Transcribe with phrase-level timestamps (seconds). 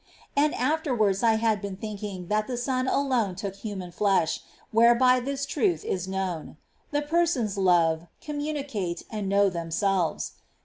[0.01, 0.03] ^
[0.35, 4.39] And afterwards I have been thinking that the Son alone took human flesh,
[4.71, 6.57] whereby this truth is known.
[6.89, 10.31] The Persons love, communicate, and know Themselves.